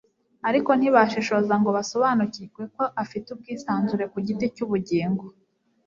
[0.49, 5.25] Ariko ntibashishoza ngo basobanukirwe ko afite ubwisanzure ku giti cy'ubugingo